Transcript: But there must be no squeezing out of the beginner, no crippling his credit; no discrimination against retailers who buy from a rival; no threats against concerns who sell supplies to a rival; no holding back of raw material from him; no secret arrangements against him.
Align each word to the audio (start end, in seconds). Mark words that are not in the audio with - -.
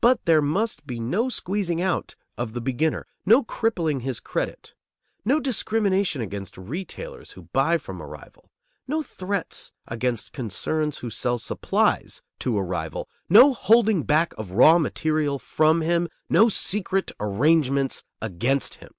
But 0.00 0.24
there 0.24 0.40
must 0.40 0.86
be 0.86 0.98
no 0.98 1.28
squeezing 1.28 1.78
out 1.82 2.16
of 2.38 2.54
the 2.54 2.62
beginner, 2.62 3.06
no 3.26 3.42
crippling 3.44 4.00
his 4.00 4.18
credit; 4.18 4.72
no 5.22 5.38
discrimination 5.38 6.22
against 6.22 6.56
retailers 6.56 7.32
who 7.32 7.42
buy 7.52 7.76
from 7.76 8.00
a 8.00 8.06
rival; 8.06 8.50
no 8.88 9.02
threats 9.02 9.70
against 9.86 10.32
concerns 10.32 11.00
who 11.04 11.10
sell 11.10 11.36
supplies 11.38 12.22
to 12.38 12.56
a 12.56 12.62
rival; 12.64 13.06
no 13.28 13.52
holding 13.52 14.04
back 14.04 14.32
of 14.38 14.52
raw 14.52 14.78
material 14.78 15.38
from 15.38 15.82
him; 15.82 16.08
no 16.30 16.48
secret 16.48 17.12
arrangements 17.20 18.02
against 18.22 18.76
him. 18.76 18.92